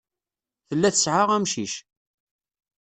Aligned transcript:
Tella 0.67 0.89
tesɛa 0.93 1.23
amcic. 1.35 1.73